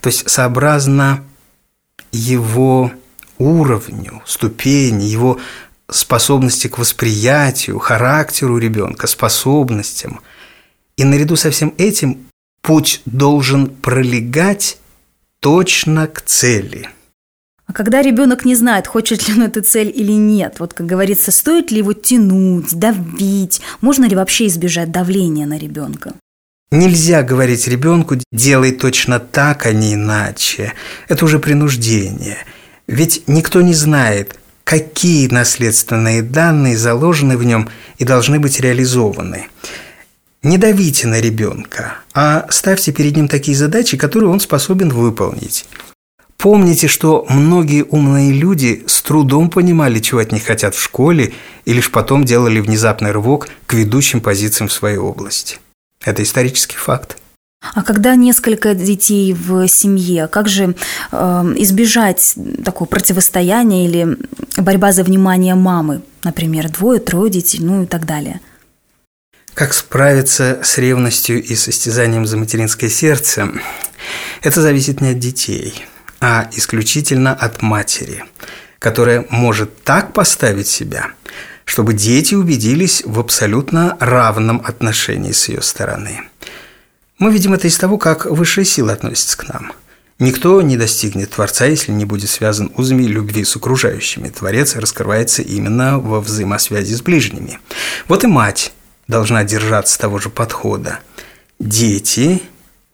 то 0.00 0.08
есть 0.08 0.28
сообразно 0.28 1.24
его 2.12 2.92
уровню, 3.38 4.22
ступени, 4.26 5.04
его 5.04 5.38
способности 5.88 6.68
к 6.68 6.78
восприятию, 6.78 7.78
характеру 7.78 8.58
ребенка, 8.58 9.06
способностям. 9.06 10.20
И 10.96 11.04
наряду 11.04 11.36
со 11.36 11.50
всем 11.50 11.74
этим 11.78 12.26
путь 12.62 13.02
должен 13.06 13.68
пролегать 13.68 14.78
точно 15.40 16.06
к 16.06 16.20
цели. 16.22 16.88
А 17.70 17.72
когда 17.72 18.02
ребенок 18.02 18.44
не 18.44 18.56
знает, 18.56 18.88
хочет 18.88 19.28
ли 19.28 19.34
он 19.34 19.44
эту 19.44 19.62
цель 19.62 19.92
или 19.94 20.10
нет, 20.10 20.56
вот 20.58 20.74
как 20.74 20.86
говорится, 20.86 21.30
стоит 21.30 21.70
ли 21.70 21.78
его 21.78 21.92
тянуть, 21.92 22.74
давить, 22.74 23.60
можно 23.80 24.06
ли 24.06 24.16
вообще 24.16 24.48
избежать 24.48 24.90
давления 24.90 25.46
на 25.46 25.56
ребенка? 25.56 26.14
Нельзя 26.72 27.22
говорить 27.22 27.68
ребенку 27.68 28.16
«делай 28.32 28.72
точно 28.72 29.20
так, 29.20 29.66
а 29.66 29.72
не 29.72 29.94
иначе». 29.94 30.72
Это 31.06 31.24
уже 31.24 31.38
принуждение. 31.38 32.38
Ведь 32.88 33.22
никто 33.28 33.60
не 33.60 33.74
знает, 33.74 34.36
какие 34.64 35.28
наследственные 35.28 36.22
данные 36.22 36.76
заложены 36.76 37.36
в 37.36 37.44
нем 37.44 37.68
и 37.98 38.04
должны 38.04 38.40
быть 38.40 38.58
реализованы. 38.58 39.46
Не 40.42 40.58
давите 40.58 41.06
на 41.06 41.20
ребенка, 41.20 41.98
а 42.14 42.48
ставьте 42.50 42.90
перед 42.90 43.14
ним 43.14 43.28
такие 43.28 43.56
задачи, 43.56 43.96
которые 43.96 44.28
он 44.28 44.40
способен 44.40 44.88
выполнить. 44.88 45.66
Помните, 46.40 46.88
что 46.88 47.26
многие 47.28 47.84
умные 47.84 48.32
люди 48.32 48.82
с 48.86 49.02
трудом 49.02 49.50
понимали, 49.50 49.98
чего 49.98 50.20
от 50.20 50.32
них 50.32 50.44
хотят 50.46 50.74
в 50.74 50.82
школе, 50.82 51.34
и 51.66 51.74
лишь 51.74 51.90
потом 51.90 52.24
делали 52.24 52.60
внезапный 52.60 53.10
рывок 53.10 53.48
к 53.66 53.74
ведущим 53.74 54.22
позициям 54.22 54.68
в 54.68 54.72
своей 54.72 54.96
области. 54.96 55.58
Это 56.02 56.22
исторический 56.22 56.78
факт. 56.78 57.18
А 57.74 57.82
когда 57.82 58.14
несколько 58.14 58.74
детей 58.74 59.34
в 59.34 59.68
семье, 59.68 60.28
как 60.28 60.48
же 60.48 60.74
э, 61.12 61.16
избежать 61.58 62.34
такого 62.64 62.88
противостояния 62.88 63.84
или 63.84 64.16
борьба 64.56 64.92
за 64.92 65.04
внимание 65.04 65.54
мамы, 65.54 66.00
например, 66.22 66.70
двое, 66.70 67.00
трое 67.00 67.30
детей, 67.30 67.58
ну 67.60 67.82
и 67.82 67.86
так 67.86 68.06
далее? 68.06 68.40
Как 69.52 69.74
справиться 69.74 70.60
с 70.62 70.78
ревностью 70.78 71.42
и 71.42 71.54
состязанием 71.54 72.24
за 72.24 72.38
материнское 72.38 72.88
сердце, 72.88 73.50
это 74.40 74.62
зависит 74.62 75.02
не 75.02 75.10
от 75.10 75.18
детей, 75.18 75.84
а 76.20 76.48
исключительно 76.52 77.34
от 77.34 77.62
матери, 77.62 78.24
которая 78.78 79.26
может 79.30 79.82
так 79.82 80.12
поставить 80.12 80.68
себя, 80.68 81.12
чтобы 81.64 81.94
дети 81.94 82.34
убедились 82.34 83.02
в 83.04 83.18
абсолютно 83.18 83.96
равном 84.00 84.62
отношении 84.64 85.32
с 85.32 85.48
ее 85.48 85.62
стороны. 85.62 86.20
Мы 87.18 87.32
видим 87.32 87.54
это 87.54 87.68
из 87.68 87.76
того, 87.76 87.98
как 87.98 88.26
высшие 88.26 88.64
силы 88.64 88.92
относятся 88.92 89.36
к 89.36 89.48
нам. 89.48 89.72
Никто 90.18 90.60
не 90.60 90.76
достигнет 90.76 91.30
Творца, 91.30 91.64
если 91.64 91.92
не 91.92 92.04
будет 92.04 92.28
связан 92.28 92.70
узами 92.76 93.04
любви 93.04 93.42
с 93.42 93.56
окружающими. 93.56 94.28
Творец 94.28 94.76
раскрывается 94.76 95.40
именно 95.40 95.98
во 95.98 96.20
взаимосвязи 96.20 96.92
с 96.94 97.00
ближними. 97.00 97.58
Вот 98.06 98.24
и 98.24 98.26
мать 98.26 98.74
должна 99.08 99.44
держаться 99.44 99.98
того 99.98 100.18
же 100.18 100.28
подхода. 100.28 101.00
Дети 101.58 102.42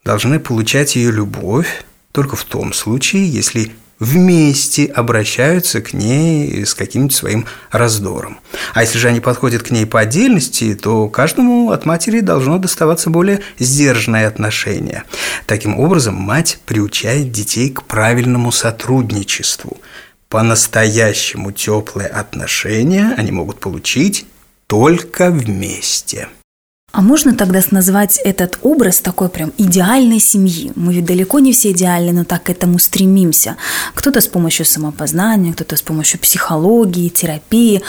должны 0.05 0.39
получать 0.39 0.95
ее 0.95 1.11
любовь 1.11 1.85
только 2.17 2.35
в 2.35 2.45
том 2.45 2.73
случае, 2.73 3.29
если 3.29 3.73
вместе 3.99 4.87
обращаются 4.87 5.83
к 5.83 5.93
ней 5.93 6.65
с 6.65 6.73
каким-нибудь 6.73 7.15
своим 7.15 7.45
раздором. 7.71 8.39
А 8.73 8.81
если 8.81 8.97
же 8.97 9.09
они 9.09 9.21
подходят 9.21 9.63
к 9.63 9.71
ней 9.71 9.85
по 9.85 10.01
отдельности, 10.01 10.75
то 10.75 11.11
каждому 11.11 11.73
от 11.73 11.85
матери 11.85 12.21
должно 12.21 12.57
доставаться 12.57 13.11
более 13.11 13.43
сдержанное 13.59 14.29
отношение. 14.29 15.03
Таким 15.45 15.79
образом, 15.79 16.15
мать 16.15 16.59
приучает 16.65 17.33
детей 17.33 17.69
к 17.69 17.83
правильному 17.83 18.51
сотрудничеству. 18.51 19.77
По-настоящему 20.31 21.53
теплые 21.53 22.09
отношения 22.09 23.13
они 23.19 23.31
могут 23.31 23.61
получить 23.61 24.25
только 24.69 25.31
вместе. 25.31 26.29
А 26.97 27.03
можно 27.03 27.35
тогда 27.35 27.61
назвать 27.73 28.19
этот 28.25 28.59
образ 28.63 29.01
такой 29.01 29.29
прям 29.29 29.53
идеальной 29.59 30.19
семьи? 30.19 30.73
Мы 30.77 30.95
ведь 30.95 31.05
далеко 31.05 31.41
не 31.41 31.53
все 31.53 31.73
идеальны, 31.73 32.13
но 32.13 32.25
так 32.25 32.45
к 32.45 32.49
этому 32.49 32.79
стремимся. 32.79 33.59
Кто-то 33.93 34.23
с 34.23 34.27
помощью 34.27 34.65
самопознания, 34.65 35.53
кто-то 35.53 35.77
с 35.77 35.83
помощью 35.83 36.19
психологии, 36.21 37.11
терапии, 37.11 37.83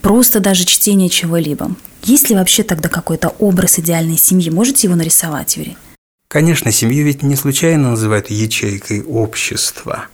просто 0.00 0.40
даже 0.40 0.64
чтения 0.64 1.10
чего-либо. 1.10 1.76
Есть 2.02 2.30
ли 2.30 2.34
вообще 2.34 2.62
тогда 2.62 2.88
какой-то 2.88 3.28
образ 3.40 3.78
идеальной 3.78 4.16
семьи? 4.16 4.48
Можете 4.48 4.86
его 4.86 4.96
нарисовать, 4.96 5.58
Юрий? 5.58 5.76
Конечно, 6.26 6.72
семью 6.72 7.04
ведь 7.04 7.22
не 7.22 7.36
случайно 7.36 7.90
называют 7.90 8.30
ячейкой 8.30 9.02
общества. 9.02 10.06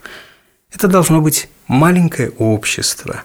Это 0.74 0.88
должно 0.88 1.20
быть 1.20 1.48
маленькое 1.68 2.30
общество. 2.30 3.22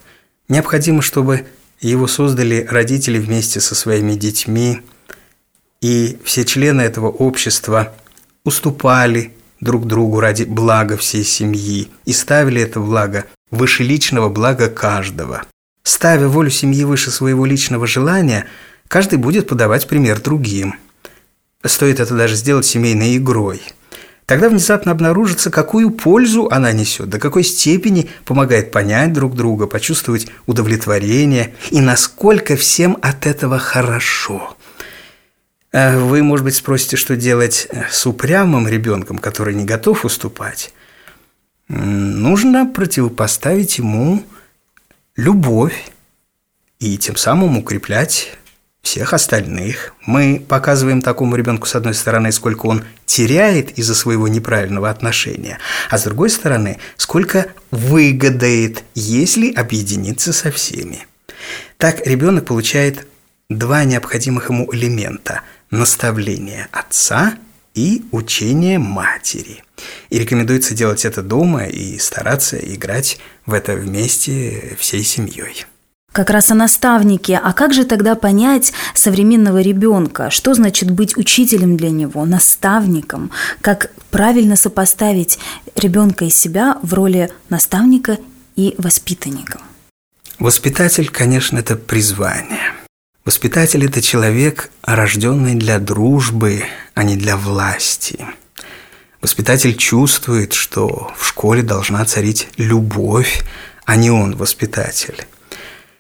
Необходимо, 0.48 1.01
чтобы 1.01 1.48
его 1.79 2.05
создали 2.05 2.67
родители 2.70 3.17
вместе 3.17 3.60
со 3.60 3.74
своими 3.74 4.13
детьми, 4.13 4.81
и 5.82 6.18
все 6.24 6.46
члены 6.46 6.82
этого 6.82 7.08
общества 7.08 7.94
уступали 8.44 9.34
друг 9.60 9.86
другу 9.86 10.20
ради 10.20 10.44
блага 10.44 10.98
всей 10.98 11.24
семьи 11.24 11.90
и 12.06 12.14
ставили 12.14 12.62
это 12.62 12.80
благо 12.80 13.26
выше 13.50 13.84
личного 13.84 14.30
блага 14.30 14.70
каждого. 14.70 15.44
Ставя 15.84 16.28
волю 16.28 16.50
семьи 16.50 16.84
выше 16.84 17.12
своего 17.12 17.46
личного 17.46 17.88
желания, 17.88 18.46
каждый 18.88 19.18
будет 19.18 19.48
подавать 19.48 19.88
пример 19.88 20.22
другим. 20.22 20.76
Стоит 21.64 22.00
это 22.00 22.16
даже 22.16 22.36
сделать 22.36 22.66
семейной 22.66 23.18
игрой– 23.18 23.62
Тогда 24.32 24.48
внезапно 24.48 24.94
обнаружится, 24.94 25.52
какую 25.52 25.92
пользу 25.92 26.48
она 26.50 26.72
несет, 26.72 27.10
до 27.10 27.20
какой 27.20 27.44
степени 27.44 28.10
помогает 28.24 28.72
понять 28.72 29.12
друг 29.12 29.36
друга, 29.36 29.68
почувствовать 29.68 30.28
удовлетворение 30.46 31.54
и 31.70 31.82
насколько 31.82 32.56
всем 32.56 32.98
от 33.02 33.28
этого 33.28 33.60
хорошо. 33.60 34.56
Э, 35.72 35.98
вы, 35.98 36.22
может 36.24 36.44
быть, 36.44 36.56
спросите, 36.56 36.98
что 36.98 37.16
делать 37.16 37.68
э, 37.70 37.84
с 37.90 38.06
упрямым 38.06 38.68
ребенком, 38.68 39.18
который 39.18 39.56
не 39.56 39.66
готов 39.66 40.06
уступать. 40.06 40.74
Нужно 41.68 42.66
противопоставить 42.66 43.78
ему 43.78 44.24
любовь 45.16 45.92
и 46.80 46.98
тем 46.98 47.16
самым 47.16 47.58
укреплять 47.58 48.38
всех 48.82 49.13
остальных. 49.13 49.94
Мы 50.06 50.44
показываем 50.46 51.01
такому 51.01 51.38
ребенку, 51.38 51.68
с 51.68 51.75
одной 51.75 51.94
стороны, 51.94 52.34
сколько 52.34 52.66
он 52.66 52.84
теряет 53.06 53.78
из-за 53.78 53.96
своего 53.96 54.28
неправильного 54.28 54.90
отношения, 54.90 55.60
а 55.90 55.98
с 55.98 56.04
другой 56.04 56.30
стороны, 56.30 56.80
сколько 56.98 57.46
выгодает, 57.70 58.84
если 58.96 59.54
объединиться 59.54 60.34
со 60.34 60.51
всеми. 60.51 61.06
Так 61.78 62.06
ребенок 62.06 62.46
получает 62.46 63.08
два 63.50 63.86
необходимых 63.86 64.50
ему 64.50 64.68
элемента– 64.74 65.42
наставление 65.72 66.68
отца 66.72 67.36
и 67.74 68.04
учение 68.12 68.78
матери. 68.78 69.63
И 70.10 70.20
рекомендуется 70.20 70.75
делать 70.75 71.06
это 71.06 71.24
дома 71.24 71.66
и 71.66 71.98
стараться 71.98 72.58
играть 72.58 73.18
в 73.46 73.54
это 73.54 73.74
вместе 73.74 74.75
всей 74.80 75.04
семьей. 75.04 75.66
Как 76.12 76.30
раз 76.30 76.51
о 76.51 76.56
наставнике. 76.56 77.40
А 77.42 77.54
как 77.54 77.74
же 77.74 77.86
тогда 77.86 78.16
понять 78.16 78.74
современного 78.94 79.62
ребенка? 79.62 80.30
Что 80.30 80.54
значит 80.54 80.92
быть 80.92 81.16
учителем 81.16 81.78
для 81.78 81.90
него, 81.90 82.25
наставником? 82.25 83.32
Как 83.62 83.92
правильно 84.12 84.58
сопоставить 84.58 85.40
ребенка 85.75 86.25
и 86.25 86.30
себя 86.30 86.78
в 86.82 86.94
роли 86.94 87.32
наставника 87.48 88.18
и 88.58 88.75
воспитанника? 88.78 89.62
Воспитатель, 90.38 91.08
конечно, 91.08 91.60
это 91.60 91.78
призвание. 91.78 92.74
Воспитатель– 93.24 93.86
это 93.86 94.01
человек, 94.01 94.72
рожденный 94.82 95.54
для 95.54 95.78
дружбы, 95.78 96.64
а 96.96 97.03
не 97.03 97.16
для 97.16 97.38
власти. 97.38 98.25
Воспитатель 99.22 99.75
чувствует, 99.77 100.53
что 100.53 101.12
в 101.16 101.27
школе 101.27 101.62
должна 101.62 102.03
царить 102.05 102.48
любовь, 102.57 103.44
а 103.86 103.96
не 103.96 104.10
он 104.10 104.36
воспитатель. 104.36 105.27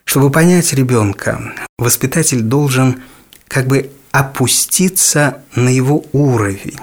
Чтобы 0.03 0.31
понять 0.31 0.73
ребенка, 0.73 1.53
воспитатель 1.77 2.41
должен 2.41 3.03
как 3.47 3.67
бы 3.67 3.91
опуститься 4.09 5.43
на 5.53 5.69
его 5.69 6.03
уровень. 6.13 6.79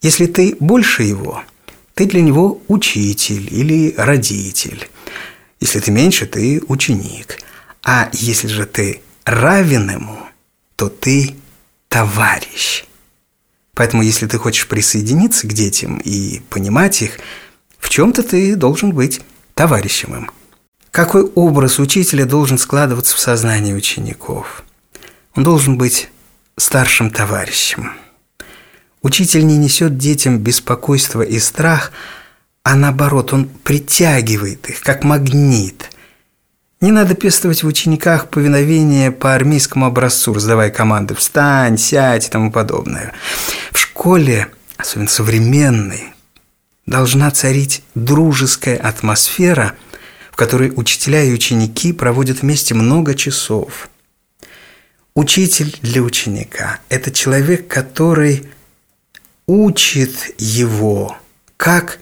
Если 0.00 0.26
ты 0.26 0.56
больше 0.60 1.02
его, 1.02 1.42
ты 1.94 2.06
для 2.06 2.22
него 2.22 2.62
учитель 2.68 3.48
или 3.52 3.94
родитель. 3.96 4.88
Если 5.58 5.80
ты 5.80 5.90
меньше, 5.90 6.26
ты 6.26 6.62
ученик. 6.68 7.40
А 7.82 8.08
если 8.12 8.46
же 8.46 8.64
ты 8.64 9.00
равен 9.30 9.90
ему, 9.90 10.18
то 10.76 10.88
ты 10.88 11.36
товарищ. 11.88 12.84
Поэтому, 13.74 14.02
если 14.02 14.26
ты 14.26 14.38
хочешь 14.38 14.66
присоединиться 14.66 15.46
к 15.46 15.52
детям 15.52 15.98
и 15.98 16.40
понимать 16.50 17.02
их, 17.02 17.18
в 17.78 17.88
чем-то 17.88 18.22
ты 18.22 18.56
должен 18.56 18.92
быть 18.92 19.20
товарищем 19.54 20.14
им. 20.14 20.30
Какой 20.90 21.22
образ 21.22 21.78
учителя 21.78 22.26
должен 22.26 22.58
складываться 22.58 23.16
в 23.16 23.20
сознании 23.20 23.72
учеников? 23.72 24.64
Он 25.34 25.44
должен 25.44 25.78
быть 25.78 26.10
старшим 26.56 27.10
товарищем. 27.10 27.92
Учитель 29.02 29.46
не 29.46 29.56
несет 29.56 29.96
детям 29.96 30.38
беспокойство 30.38 31.22
и 31.22 31.38
страх, 31.38 31.92
а 32.64 32.74
наоборот, 32.74 33.32
он 33.32 33.46
притягивает 33.48 34.68
их, 34.68 34.80
как 34.80 35.04
магнит. 35.04 35.90
Не 36.80 36.92
надо 36.92 37.14
пестовать 37.14 37.62
в 37.62 37.66
учениках 37.66 38.30
повиновение 38.30 39.10
по 39.10 39.34
армейскому 39.34 39.86
образцу, 39.86 40.32
раздавая 40.32 40.70
команды 40.70 41.14
«встань», 41.14 41.78
«сядь» 41.78 42.26
и 42.26 42.30
тому 42.30 42.50
подобное. 42.50 43.12
В 43.70 43.78
школе, 43.78 44.48
особенно 44.76 45.08
современной, 45.08 46.14
должна 46.86 47.30
царить 47.30 47.82
дружеская 47.94 48.76
атмосфера– 48.76 49.74
которой 50.40 50.72
учителя 50.74 51.22
и 51.22 51.34
ученики 51.34 51.92
проводят 51.92 52.40
вместе 52.40 52.72
много 52.72 53.14
часов. 53.14 53.90
Учитель 55.12 55.78
для 55.82 56.00
ученика– 56.00 56.80
это 56.88 57.10
человек, 57.10 57.68
который 57.68 58.48
учит 59.46 60.34
его, 60.38 61.14
как 61.58 61.98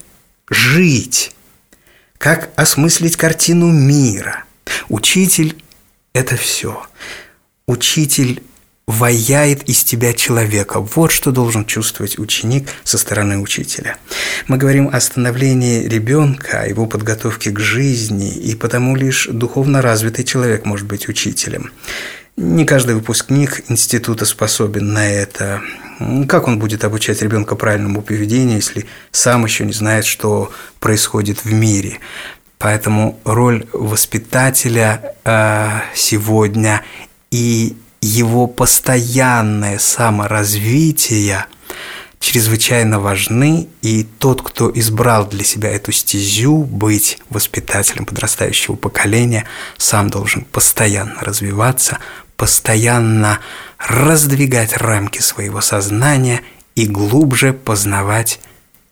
жить, 0.49 1.35
как 2.17 2.49
осмыслить 2.55 3.17
картину 3.17 3.73
мира. 3.73 4.45
Учитель– 4.89 5.55
это 6.13 6.35
все. 6.35 6.83
Учитель 7.67 8.41
ваяет 8.87 9.69
из 9.69 9.83
тебя 9.83 10.13
человека. 10.13 10.79
Вот 10.79 11.11
что 11.11 11.31
должен 11.31 11.63
чувствовать 11.65 12.17
ученик 12.17 12.69
со 12.83 12.97
стороны 12.97 13.37
учителя. 13.37 13.97
Мы 14.47 14.57
говорим 14.57 14.89
о 14.91 14.99
становлении 14.99 15.87
ребенка, 15.87 16.61
о 16.61 16.67
его 16.67 16.87
подготовке 16.87 17.51
к 17.51 17.59
жизни, 17.59 18.35
и 18.35 18.55
потому 18.55 18.95
лишь 18.95 19.27
духовно 19.31 19.83
развитый 19.83 20.25
человек 20.25 20.65
может 20.65 20.87
быть 20.87 21.07
учителем. 21.07 21.71
Не 22.35 22.65
каждый 22.65 22.95
выпускник 22.95 23.69
института 23.69 24.25
способен 24.25 24.93
на 24.93 25.07
это. 25.07 25.61
Как 26.27 26.47
он 26.47 26.57
будет 26.57 26.83
обучать 26.83 27.21
ребенка 27.21 27.55
правильному 27.55 28.01
поведению, 28.01 28.55
если 28.55 28.87
сам 29.11 29.43
еще 29.43 29.65
не 29.65 29.73
знает, 29.73 30.05
что 30.05 30.51
происходит 30.79 31.43
в 31.43 31.53
мире? 31.53 31.99
Поэтому 32.59 33.17
роль 33.23 33.65
воспитателя 33.71 35.15
э, 35.23 35.79
сегодня 35.95 36.83
и 37.31 37.77
его 38.01 38.47
постоянное 38.47 39.79
саморазвитие 39.79 41.45
чрезвычайно 42.19 42.99
важны, 42.99 43.69
и 43.81 44.03
тот, 44.03 44.41
кто 44.41 44.69
избрал 44.75 45.25
для 45.25 45.45
себя 45.45 45.69
эту 45.71 45.93
стезю 45.93 46.57
быть 46.57 47.19
воспитателем 47.29 48.05
подрастающего 48.05 48.75
поколения, 48.75 49.45
сам 49.77 50.09
должен 50.09 50.43
постоянно 50.43 51.15
развиваться, 51.21 51.99
постоянно 52.35 53.39
раздвигать 53.77 54.75
рамки 54.75 55.19
своего 55.19 55.61
сознания 55.61 56.41
и 56.75 56.85
глубже 56.87 57.53
познавать 57.53 58.41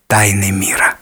тайны 0.07 0.51
мира. 0.51 0.96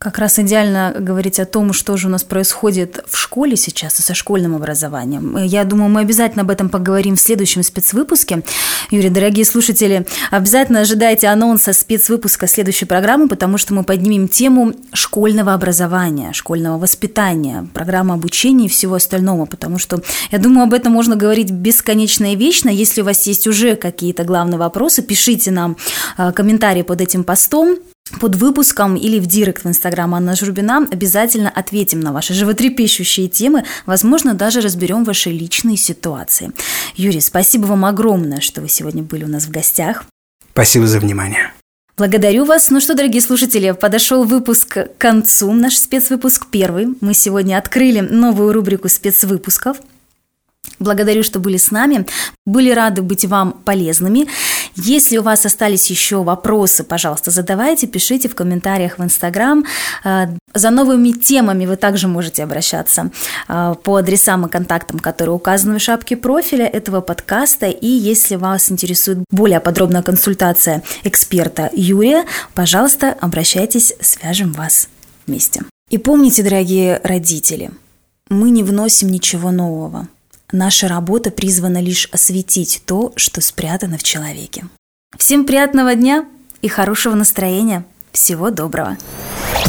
Как 0.00 0.18
раз 0.18 0.38
идеально 0.38 0.94
говорить 0.96 1.40
о 1.40 1.44
том, 1.44 1.72
что 1.72 1.96
же 1.96 2.06
у 2.06 2.10
нас 2.10 2.22
происходит 2.22 3.04
в 3.08 3.18
школе 3.18 3.56
сейчас 3.56 3.98
и 3.98 4.02
со 4.04 4.14
школьным 4.14 4.54
образованием. 4.54 5.36
Я 5.38 5.64
думаю, 5.64 5.90
мы 5.90 6.02
обязательно 6.02 6.42
об 6.42 6.50
этом 6.52 6.68
поговорим 6.68 7.16
в 7.16 7.20
следующем 7.20 7.64
спецвыпуске. 7.64 8.44
Юрий, 8.92 9.10
дорогие 9.10 9.44
слушатели, 9.44 10.06
обязательно 10.30 10.82
ожидайте 10.82 11.26
анонса 11.26 11.72
спецвыпуска 11.72 12.46
следующей 12.46 12.84
программы, 12.84 13.26
потому 13.26 13.58
что 13.58 13.74
мы 13.74 13.82
поднимем 13.82 14.28
тему 14.28 14.72
школьного 14.92 15.52
образования, 15.52 16.32
школьного 16.32 16.78
воспитания, 16.78 17.66
программы 17.74 18.14
обучения 18.14 18.66
и 18.66 18.68
всего 18.68 18.94
остального, 18.94 19.46
потому 19.46 19.78
что, 19.78 20.00
я 20.30 20.38
думаю, 20.38 20.68
об 20.68 20.74
этом 20.74 20.92
можно 20.92 21.16
говорить 21.16 21.50
бесконечно 21.50 22.32
и 22.32 22.36
вечно. 22.36 22.68
Если 22.68 23.00
у 23.00 23.04
вас 23.04 23.26
есть 23.26 23.48
уже 23.48 23.74
какие-то 23.74 24.22
главные 24.22 24.58
вопросы, 24.58 25.02
пишите 25.02 25.50
нам 25.50 25.76
э, 26.16 26.30
комментарии 26.30 26.82
под 26.82 27.00
этим 27.00 27.24
постом 27.24 27.78
под 28.20 28.36
выпуском 28.36 28.96
или 28.96 29.18
в 29.18 29.26
директ 29.26 29.64
в 29.64 29.68
Инстаграм 29.68 30.14
Анна 30.14 30.34
Журбина 30.34 30.86
обязательно 30.90 31.50
ответим 31.50 32.00
на 32.00 32.12
ваши 32.12 32.34
животрепещущие 32.34 33.28
темы, 33.28 33.64
возможно, 33.86 34.34
даже 34.34 34.60
разберем 34.60 35.04
ваши 35.04 35.30
личные 35.30 35.76
ситуации. 35.76 36.52
Юрий, 36.96 37.20
спасибо 37.20 37.66
вам 37.66 37.84
огромное, 37.84 38.40
что 38.40 38.60
вы 38.60 38.68
сегодня 38.68 39.02
были 39.02 39.24
у 39.24 39.28
нас 39.28 39.44
в 39.44 39.50
гостях. 39.50 40.04
Спасибо 40.52 40.86
за 40.86 40.98
внимание. 40.98 41.52
Благодарю 41.96 42.44
вас. 42.44 42.70
Ну 42.70 42.80
что, 42.80 42.94
дорогие 42.94 43.20
слушатели, 43.20 43.72
подошел 43.72 44.24
выпуск 44.24 44.68
к 44.68 44.88
концу, 44.98 45.52
наш 45.52 45.76
спецвыпуск 45.76 46.46
первый. 46.46 46.94
Мы 47.00 47.12
сегодня 47.12 47.58
открыли 47.58 48.00
новую 48.00 48.52
рубрику 48.52 48.88
спецвыпусков– 48.88 49.78
Благодарю, 50.78 51.22
что 51.22 51.40
были 51.40 51.56
с 51.56 51.70
нами. 51.70 52.06
Были 52.46 52.70
рады 52.70 53.02
быть 53.02 53.24
вам 53.24 53.52
полезными. 53.52 54.28
Если 54.76 55.18
у 55.18 55.22
вас 55.22 55.46
остались 55.46 55.90
еще 55.90 56.22
вопросы, 56.22 56.84
пожалуйста, 56.84 57.30
задавайте, 57.30 57.86
пишите 57.86 58.28
в 58.28 58.34
комментариях 58.34 58.98
в 58.98 59.04
Инстаграм. 59.04 59.64
Э, 60.04 60.26
за 60.54 60.70
новыми 60.70 61.10
темами 61.12 61.66
вы 61.66 61.76
также 61.76 62.08
можете 62.08 62.42
обращаться 62.44 63.10
э, 63.48 63.74
по 63.82 63.96
адресам 63.96 64.46
и 64.46 64.50
контактам, 64.50 64.98
которые 64.98 65.34
указаны 65.34 65.78
в 65.78 65.82
шапке 65.82 66.16
профиля 66.16 66.66
этого 66.66 67.00
подкаста. 67.00 67.66
И 67.66 67.86
если 67.86 68.36
вас 68.36 68.70
интересует 68.70 69.18
более 69.30 69.60
подробная 69.60 70.02
консультация 70.02 70.82
эксперта 71.04 71.70
Юрия, 71.72 72.24
пожалуйста, 72.54 73.16
обращайтесь, 73.20 73.94
свяжем 74.00 74.52
вас 74.52 74.88
вместе. 75.26 75.62
И 75.90 75.98
помните, 75.98 76.42
дорогие 76.42 77.00
родители, 77.02 77.70
мы 78.28 78.50
не 78.50 78.62
вносим 78.62 79.08
ничего 79.08 79.50
нового– 79.50 80.08
Наша 80.52 80.88
работа 80.88 81.30
призвана 81.30 81.78
лишь 81.82 82.08
осветить 82.10 82.82
то, 82.86 83.12
что 83.16 83.42
спрятано 83.42 83.98
в 83.98 84.02
человеке. 84.02 84.64
Всем 85.18 85.44
приятного 85.44 85.94
дня 85.94 86.24
и 86.62 86.68
хорошего 86.68 87.14
настроения. 87.14 87.84
Всего 88.12 88.50
доброго. 88.50 88.96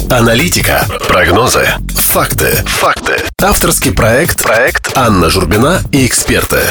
Аналитика, 0.10 0.86
прогнозы, 1.10 1.68
факты, 1.90 2.52
факты. 2.66 3.18
Авторский 3.42 3.92
проект, 3.92 4.42
проект 4.42 4.96
Анна 4.96 5.30
Журбина 5.30 5.82
и 5.92 6.06
эксперты. 6.06 6.62